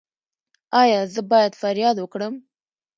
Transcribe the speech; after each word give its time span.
ایا 0.81 1.01
زه 1.13 1.21
باید 1.31 1.53
فریاد 1.61 1.95
وکړم؟ 1.99 2.33